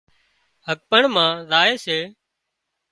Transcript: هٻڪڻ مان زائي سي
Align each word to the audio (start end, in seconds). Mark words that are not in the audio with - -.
هٻڪڻ 0.67 1.03
مان 1.15 1.31
زائي 1.49 1.73
سي 1.85 1.99